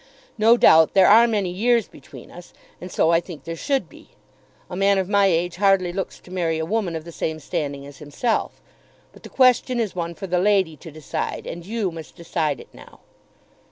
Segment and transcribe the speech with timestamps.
[0.39, 4.09] No doubt there are many years between us; and so I think there should be.
[4.67, 7.85] A man of my age hardly looks to marry a woman of the same standing
[7.85, 8.59] as himself.
[9.13, 12.73] But the question is one for the lady to decide, and you must decide it
[12.73, 13.01] now.